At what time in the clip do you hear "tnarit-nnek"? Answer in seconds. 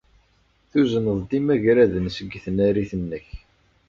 2.45-3.27